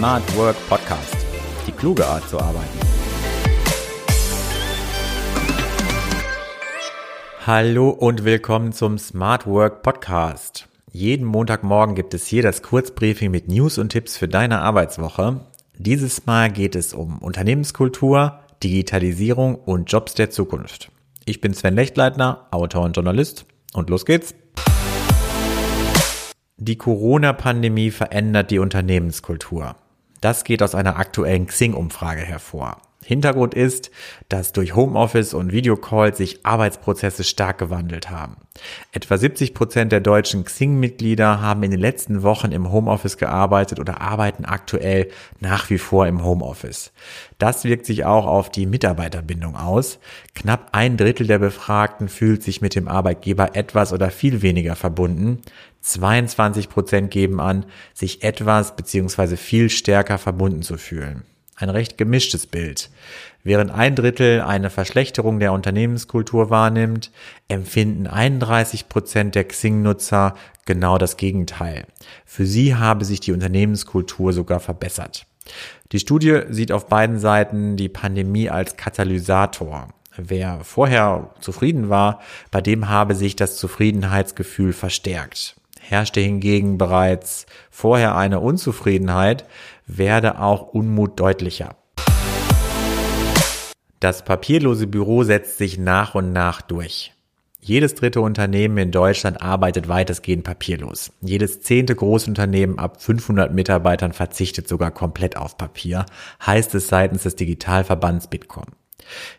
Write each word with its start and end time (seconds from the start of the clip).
Smart 0.00 0.34
Work 0.34 0.56
Podcast. 0.66 1.14
Die 1.66 1.72
kluge 1.72 2.06
Art 2.06 2.26
zu 2.26 2.40
arbeiten. 2.40 2.78
Hallo 7.46 7.90
und 7.90 8.24
willkommen 8.24 8.72
zum 8.72 8.96
Smart 8.96 9.46
Work 9.46 9.82
Podcast. 9.82 10.70
Jeden 10.90 11.26
Montagmorgen 11.26 11.94
gibt 11.94 12.14
es 12.14 12.26
hier 12.26 12.42
das 12.42 12.62
Kurzbriefing 12.62 13.30
mit 13.30 13.48
News 13.48 13.76
und 13.76 13.90
Tipps 13.90 14.16
für 14.16 14.26
deine 14.26 14.62
Arbeitswoche. 14.62 15.40
Dieses 15.76 16.24
Mal 16.24 16.50
geht 16.50 16.76
es 16.76 16.94
um 16.94 17.18
Unternehmenskultur, 17.18 18.40
Digitalisierung 18.64 19.54
und 19.54 19.92
Jobs 19.92 20.14
der 20.14 20.30
Zukunft. 20.30 20.90
Ich 21.26 21.42
bin 21.42 21.52
Sven 21.52 21.74
Lechtleitner, 21.74 22.46
Autor 22.52 22.84
und 22.84 22.96
Journalist 22.96 23.44
und 23.74 23.90
los 23.90 24.06
geht's. 24.06 24.34
Die 26.56 26.78
Corona-Pandemie 26.78 27.90
verändert 27.90 28.50
die 28.50 28.60
Unternehmenskultur. 28.60 29.76
Das 30.20 30.44
geht 30.44 30.62
aus 30.62 30.74
einer 30.74 30.96
aktuellen 30.96 31.46
Xing-Umfrage 31.46 32.22
hervor. 32.22 32.82
Hintergrund 33.02 33.54
ist, 33.54 33.90
dass 34.28 34.52
durch 34.52 34.74
Homeoffice 34.76 35.32
und 35.32 35.52
Videocall 35.52 36.14
sich 36.14 36.44
Arbeitsprozesse 36.44 37.24
stark 37.24 37.56
gewandelt 37.56 38.10
haben. 38.10 38.36
Etwa 38.92 39.16
70 39.16 39.54
Prozent 39.54 39.90
der 39.90 40.00
deutschen 40.00 40.44
Xing-Mitglieder 40.44 41.40
haben 41.40 41.62
in 41.62 41.70
den 41.70 41.80
letzten 41.80 42.22
Wochen 42.22 42.52
im 42.52 42.70
Homeoffice 42.70 43.16
gearbeitet 43.16 43.80
oder 43.80 44.02
arbeiten 44.02 44.44
aktuell 44.44 45.08
nach 45.40 45.70
wie 45.70 45.78
vor 45.78 46.06
im 46.06 46.22
Homeoffice. 46.22 46.92
Das 47.38 47.64
wirkt 47.64 47.86
sich 47.86 48.04
auch 48.04 48.26
auf 48.26 48.50
die 48.50 48.66
Mitarbeiterbindung 48.66 49.56
aus. 49.56 49.98
Knapp 50.34 50.68
ein 50.72 50.98
Drittel 50.98 51.26
der 51.26 51.38
Befragten 51.38 52.10
fühlt 52.10 52.42
sich 52.42 52.60
mit 52.60 52.74
dem 52.74 52.86
Arbeitgeber 52.86 53.56
etwas 53.56 53.94
oder 53.94 54.10
viel 54.10 54.42
weniger 54.42 54.76
verbunden. 54.76 55.40
22 55.80 56.68
Prozent 56.68 57.10
geben 57.10 57.40
an, 57.40 57.64
sich 57.94 58.22
etwas 58.22 58.76
bzw. 58.76 59.36
viel 59.36 59.70
stärker 59.70 60.18
verbunden 60.18 60.60
zu 60.60 60.76
fühlen 60.76 61.24
ein 61.60 61.68
recht 61.70 61.98
gemischtes 61.98 62.46
Bild. 62.46 62.90
Während 63.42 63.70
ein 63.70 63.94
Drittel 63.94 64.42
eine 64.42 64.70
Verschlechterung 64.70 65.40
der 65.40 65.52
Unternehmenskultur 65.52 66.50
wahrnimmt, 66.50 67.10
empfinden 67.48 68.06
31 68.06 68.88
Prozent 68.88 69.34
der 69.34 69.44
Xing-Nutzer 69.44 70.34
genau 70.66 70.98
das 70.98 71.16
Gegenteil. 71.16 71.86
Für 72.26 72.44
sie 72.44 72.74
habe 72.74 73.04
sich 73.04 73.20
die 73.20 73.32
Unternehmenskultur 73.32 74.32
sogar 74.32 74.60
verbessert. 74.60 75.26
Die 75.92 75.98
Studie 75.98 76.42
sieht 76.50 76.70
auf 76.70 76.86
beiden 76.86 77.18
Seiten 77.18 77.76
die 77.76 77.88
Pandemie 77.88 78.50
als 78.50 78.76
Katalysator. 78.76 79.88
Wer 80.16 80.60
vorher 80.64 81.30
zufrieden 81.40 81.88
war, 81.88 82.20
bei 82.50 82.60
dem 82.60 82.88
habe 82.88 83.14
sich 83.14 83.36
das 83.36 83.56
Zufriedenheitsgefühl 83.56 84.72
verstärkt. 84.72 85.56
Herrschte 85.90 86.20
hingegen 86.20 86.78
bereits 86.78 87.46
vorher 87.68 88.14
eine 88.14 88.38
Unzufriedenheit, 88.38 89.44
werde 89.88 90.40
auch 90.40 90.68
Unmut 90.68 91.18
deutlicher. 91.18 91.74
Das 93.98 94.24
papierlose 94.24 94.86
Büro 94.86 95.24
setzt 95.24 95.58
sich 95.58 95.78
nach 95.78 96.14
und 96.14 96.32
nach 96.32 96.62
durch. 96.62 97.12
Jedes 97.58 97.96
dritte 97.96 98.20
Unternehmen 98.20 98.78
in 98.78 98.92
Deutschland 98.92 99.42
arbeitet 99.42 99.88
weitestgehend 99.88 100.44
papierlos. 100.44 101.10
Jedes 101.22 101.60
zehnte 101.60 101.96
Großunternehmen 101.96 102.78
ab 102.78 103.02
500 103.02 103.52
Mitarbeitern 103.52 104.12
verzichtet 104.12 104.68
sogar 104.68 104.92
komplett 104.92 105.36
auf 105.36 105.58
Papier, 105.58 106.06
heißt 106.46 106.72
es 106.76 106.86
seitens 106.86 107.24
des 107.24 107.34
Digitalverbands 107.34 108.28
Bitkom. 108.28 108.66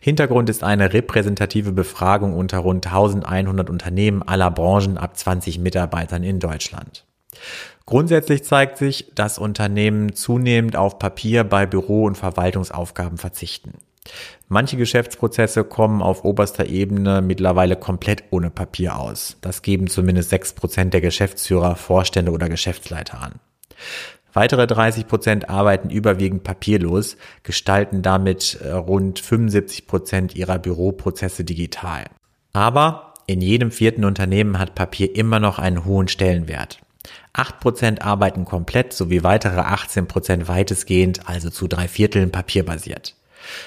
Hintergrund 0.00 0.48
ist 0.48 0.64
eine 0.64 0.92
repräsentative 0.92 1.72
Befragung 1.72 2.34
unter 2.34 2.58
rund 2.58 2.86
1100 2.86 3.70
Unternehmen 3.70 4.22
aller 4.22 4.50
Branchen 4.50 4.98
ab 4.98 5.16
20 5.16 5.58
Mitarbeitern 5.58 6.22
in 6.22 6.40
Deutschland. 6.40 7.04
Grundsätzlich 7.86 8.44
zeigt 8.44 8.78
sich, 8.78 9.12
dass 9.14 9.38
Unternehmen 9.38 10.14
zunehmend 10.14 10.76
auf 10.76 10.98
Papier 10.98 11.44
bei 11.44 11.66
Büro- 11.66 12.04
und 12.04 12.16
Verwaltungsaufgaben 12.16 13.18
verzichten. 13.18 13.74
Manche 14.48 14.76
Geschäftsprozesse 14.76 15.64
kommen 15.64 16.02
auf 16.02 16.24
oberster 16.24 16.66
Ebene 16.66 17.22
mittlerweile 17.22 17.76
komplett 17.76 18.24
ohne 18.30 18.50
Papier 18.50 18.96
aus. 18.96 19.36
Das 19.40 19.62
geben 19.62 19.88
zumindest 19.88 20.30
sechs 20.30 20.52
Prozent 20.52 20.94
der 20.94 21.00
Geschäftsführer, 21.00 21.76
Vorstände 21.76 22.32
oder 22.32 22.48
Geschäftsleiter 22.48 23.20
an. 23.20 23.34
Weitere 24.32 24.66
30 24.66 25.08
Prozent 25.08 25.50
arbeiten 25.50 25.90
überwiegend 25.90 26.44
papierlos, 26.44 27.16
gestalten 27.42 28.02
damit 28.02 28.58
äh, 28.62 28.70
rund 28.70 29.18
75 29.18 29.86
Prozent 29.86 30.36
ihrer 30.36 30.58
Büroprozesse 30.58 31.44
digital. 31.44 32.04
Aber 32.52 33.14
in 33.26 33.40
jedem 33.40 33.70
vierten 33.70 34.04
Unternehmen 34.04 34.58
hat 34.58 34.74
Papier 34.74 35.14
immer 35.14 35.40
noch 35.40 35.58
einen 35.58 35.84
hohen 35.84 36.08
Stellenwert. 36.08 36.80
8% 37.34 38.02
arbeiten 38.02 38.44
komplett 38.44 38.92
sowie 38.92 39.22
weitere 39.22 39.60
18% 39.60 40.48
weitestgehend, 40.48 41.28
also 41.28 41.50
zu 41.50 41.68
drei 41.68 41.88
Vierteln 41.88 42.30
papierbasiert. 42.30 43.14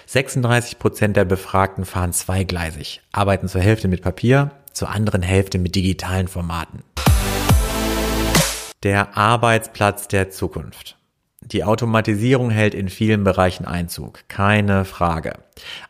36% 0.08 1.14
der 1.14 1.26
Befragten 1.26 1.86
fahren 1.86 2.14
zweigleisig, 2.14 3.02
arbeiten 3.12 3.48
zur 3.48 3.62
Hälfte 3.62 3.88
mit 3.88 4.02
Papier, 4.02 4.52
zur 4.72 4.90
anderen 4.90 5.22
Hälfte 5.22 5.58
mit 5.58 5.76
digitalen 5.76 6.28
Formaten. 6.28 6.84
Der 8.84 9.16
Arbeitsplatz 9.16 10.10
der 10.10 10.30
Zukunft. 10.30 10.98
Die 11.40 11.64
Automatisierung 11.64 12.50
hält 12.50 12.76
in 12.76 12.90
vielen 12.90 13.24
Bereichen 13.24 13.64
Einzug, 13.64 14.28
keine 14.28 14.84
Frage. 14.84 15.36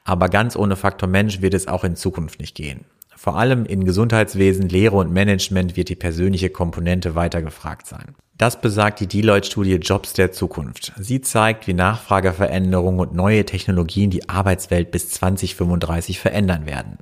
Aber 0.04 0.30
ganz 0.30 0.56
ohne 0.56 0.76
Faktor 0.76 1.09
Mensch 1.09 1.42
wird 1.42 1.56
es 1.56 1.68
auch 1.68 1.84
in 1.84 1.96
Zukunft 1.96 2.40
nicht 2.40 2.54
gehen. 2.54 2.86
Vor 3.16 3.36
allem 3.36 3.66
in 3.66 3.84
Gesundheitswesen, 3.84 4.70
Lehre 4.70 4.98
und 4.98 5.12
Management 5.12 5.76
wird 5.76 5.90
die 5.90 5.96
persönliche 5.96 6.52
Komponente 6.52 7.16
weiter 7.16 7.42
gefragt 7.42 7.88
sein. 7.88 8.14
Das 8.38 8.62
besagt 8.62 9.00
die 9.00 9.08
Deloitte-Studie 9.08 9.78
Jobs 9.78 10.14
der 10.14 10.31
Zukunft. 10.31 10.94
Sie 10.96 11.22
zeigt, 11.22 11.66
wie 11.66 11.74
Nachfrageveränderungen 11.74 13.00
und 13.00 13.16
neue 13.16 13.44
Technologien 13.44 14.12
die 14.12 14.30
Arbeitswelt 14.30 14.92
bis 14.92 15.10
2035 15.10 16.20
verändern 16.20 16.68
werden. 16.68 17.00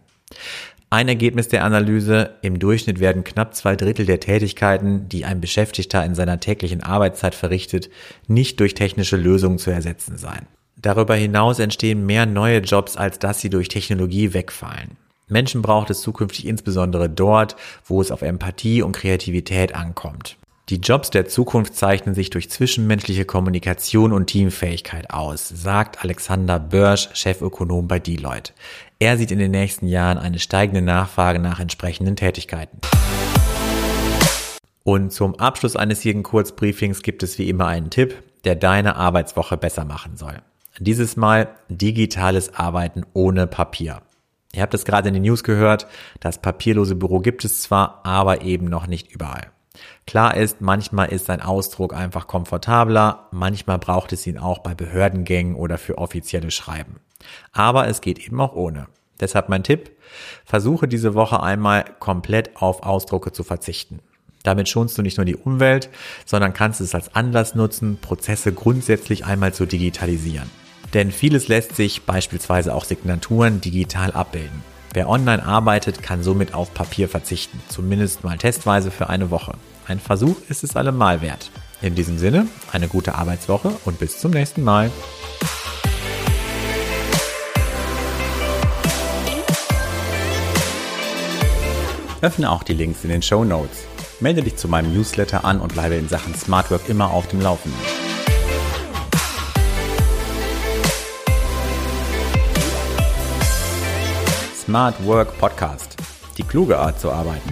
Ein 0.94 1.07
Ergebnis 1.07 1.47
der 1.47 1.63
Analyse, 1.63 2.31
im 2.41 2.59
Durchschnitt 2.59 3.00
werden 3.00 3.24
knapp 3.24 3.56
zwei 3.56 3.78
Drittel 3.78 4.06
der 4.06 4.19
Tätigkeiten, 4.19 5.07
die 5.07 5.24
ein 5.24 5.40
Beschäftigter 5.40 6.03
in 6.03 6.16
seiner 6.16 6.41
täglichen 6.41 6.84
Arbeitszeit 6.84 7.34
verrichtet, 7.34 7.90
nicht 8.28 8.59
durch 8.59 8.74
technische 8.74 9.16
Lösungen 9.16 9.57
zu 9.57 9.72
ersetzen 9.72 10.18
sein. 10.18 10.47
Darüber 10.75 11.16
hinaus 11.16 11.59
entstehen 11.59 12.06
mehr 12.06 12.25
neue 12.25 12.59
Jobs, 12.59 12.97
als 12.97 13.19
dass 13.19 13.40
sie 13.40 13.50
durch 13.50 13.69
Technologie 13.69 14.34
wegfallen. 14.34 14.97
Menschen 15.29 15.62
braucht 15.62 15.90
es 15.91 16.02
zukünftig 16.02 16.46
insbesondere 16.46 17.09
dort, 17.09 17.56
wo 17.85 18.02
es 18.02 18.12
auf 18.12 18.22
Empathie 18.22 18.81
und 18.81 18.91
Kreativität 18.91 19.73
ankommt. 19.73 20.35
Die 20.72 20.78
Jobs 20.78 21.09
der 21.09 21.28
Zukunft 21.28 21.76
zeichnen 21.76 22.16
sich 22.16 22.30
durch 22.30 22.50
zwischenmenschliche 22.50 23.26
Kommunikation 23.26 24.14
und 24.14 24.28
Teamfähigkeit 24.28 25.09
aus, 25.09 25.50
sagt 25.50 26.02
Alexander 26.02 26.59
Börsch, 26.59 27.09
Chefökonom 27.12 27.90
bei 27.90 28.00
Deloitte. 28.00 28.54
Er 28.98 29.18
sieht 29.18 29.32
in 29.32 29.40
den 29.40 29.52
nächsten 29.52 29.86
Jahren 29.86 30.18
eine 30.18 30.40
steigende 30.40 30.82
Nachfrage 30.82 31.40
nach 31.40 31.59
entsprechenden 31.59 32.16
Tätigkeiten. 32.16 32.80
Und 34.84 35.12
zum 35.12 35.36
Abschluss 35.36 35.76
eines 35.76 36.06
jeden 36.06 36.24
Kurzbriefings 36.24 37.03
gibt 37.03 37.22
es 37.22 37.38
wie 37.38 37.50
immer 37.50 37.68
einen 37.68 37.90
Tipp, 37.90 38.24
der 38.46 38.56
deine 38.56 38.96
Arbeitswoche 38.96 39.58
besser 39.58 39.84
machen 39.84 40.16
soll. 40.16 40.42
Dieses 40.80 41.18
Mal 41.18 41.50
digitales 41.68 42.56
Arbeiten 42.56 43.06
ohne 43.12 43.46
Papier. 43.46 44.03
Ihr 44.53 44.62
habt 44.62 44.74
es 44.74 44.86
gerade 44.86 45.09
in 45.09 45.16
den 45.16 45.24
News 45.24 45.44
gehört, 45.44 45.88
das 46.22 46.42
papierlose 46.42 46.96
Büro 46.96 47.20
gibt 47.20 47.44
es 47.44 47.62
zwar, 47.62 48.00
aber 48.06 48.44
eben 48.44 48.68
noch 48.68 48.88
nicht 48.88 49.12
überall. 49.12 49.52
Klar 50.06 50.36
ist, 50.36 50.62
manchmal 50.62 51.09
ist 51.09 51.30
ein 51.30 51.42
Ausdruck 51.42 51.94
einfach 51.94 52.28
komfortabler, 52.28 53.28
manchmal 53.32 53.80
braucht 53.80 54.12
es 54.14 54.28
ihn 54.28 54.38
auch 54.38 54.59
bei 54.59 54.76
Behördengängen 54.76 55.56
oder 55.56 55.78
für 55.78 55.98
offizielle 55.98 56.52
Schreiben. 56.52 57.00
Aber 57.52 57.88
es 57.88 58.02
geht 58.02 58.20
eben 58.20 58.42
auch 58.42 58.54
ohne. 58.54 58.88
Deshalb 59.20 59.50
mein 59.50 59.64
Tipp, 59.64 59.92
versuche 60.44 60.88
diese 60.88 61.14
Woche 61.14 61.42
einmal 61.42 61.86
komplett 62.00 62.58
auf 62.58 62.84
Ausdrucke 62.84 63.32
zu 63.32 63.44
verzichten. 63.44 64.00
Damit 64.44 64.68
schonst 64.68 64.97
du 64.97 65.03
nicht 65.03 65.18
nur 65.18 65.26
die 65.26 65.35
Umwelt, 65.35 65.90
sondern 66.26 66.53
kannst 66.53 66.82
es 66.82 66.96
als 66.96 67.16
Anlass 67.16 67.53
nutzen, 67.53 68.00
Prozesse 68.02 68.52
grundsätzlich 68.52 69.26
einmal 69.26 69.53
zu 69.53 69.67
digitalisieren. 69.67 70.50
Denn 70.94 71.12
vieles 71.12 71.47
lässt 71.47 71.76
sich, 71.76 72.03
beispielsweise 72.03 72.74
auch 72.74 72.84
Signaturen, 72.84 73.62
digital 73.62 74.12
abbilden. 74.12 74.71
Wer 74.93 75.08
online 75.08 75.46
arbeitet, 75.46 76.03
kann 76.03 76.22
somit 76.22 76.53
auf 76.53 76.73
Papier 76.73 77.08
verzichten, 77.08 77.61
zumindest 77.70 78.26
mal 78.26 78.38
testweise 78.38 78.91
für 78.91 79.08
eine 79.08 79.32
Woche. 79.32 79.53
Ein 79.88 80.02
Versuch 80.02 80.35
ist 80.49 80.66
es 80.66 80.76
allemal 80.76 81.22
wert. 81.22 81.49
In 81.82 81.96
diesem 81.96 82.20
Sinne, 82.20 82.47
eine 82.73 82.90
gute 82.90 83.16
Arbeitswoche 83.16 83.72
und 83.85 83.99
bis 83.99 84.20
zum 84.20 84.32
nächsten 84.32 84.64
Mal. 84.64 84.91
Öffne 92.22 92.52
auch 92.52 92.64
die 92.64 92.73
Links 92.73 93.03
in 93.05 93.11
den 93.11 93.22
Show 93.22 93.46
Notes. 93.46 93.85
Melde 94.20 94.43
dich 94.43 94.58
zu 94.58 94.67
meinem 94.67 94.93
Newsletter 94.93 95.46
an 95.46 95.61
und 95.61 95.73
bleibe 95.73 95.96
in 95.96 96.09
Sachen 96.09 96.35
Smart 96.35 96.70
Work 96.70 96.90
immer 96.90 97.11
auf 97.11 97.28
dem 97.29 97.40
Laufenden. 97.41 98.10
Smart 104.72 105.06
Work 105.06 105.38
Podcast. 105.38 105.97
Die 106.38 106.44
kluge 106.44 106.78
Art 106.78 106.97
zu 106.97 107.12
arbeiten. 107.12 107.52